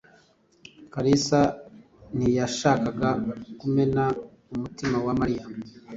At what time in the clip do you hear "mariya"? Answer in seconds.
5.19-5.43